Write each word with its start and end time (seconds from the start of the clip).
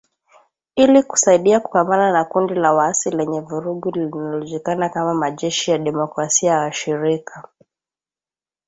Ili 0.75 1.03
kusaidia 1.03 1.59
kupambana 1.59 2.11
na 2.11 2.25
kundi 2.25 2.53
la 2.55 2.73
waasi 2.73 3.09
lenye 3.11 3.39
vurugu 3.41 3.91
linalojulikana 3.91 4.89
kama 4.89 5.13
Majeshi 5.13 5.71
ya 5.71 5.77
demokrasia 5.77 6.51
ya 6.51 6.59
washirika. 6.59 7.47